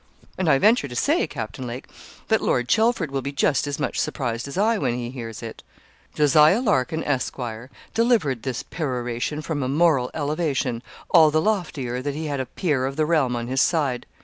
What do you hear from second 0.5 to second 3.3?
venture to say, Captain Lake, that Lord Chelford will